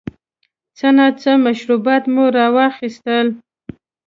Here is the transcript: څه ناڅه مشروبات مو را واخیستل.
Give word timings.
څه 0.77 0.87
ناڅه 0.97 1.31
مشروبات 1.45 2.03
مو 2.13 2.25
را 2.35 2.47
واخیستل. 2.55 3.27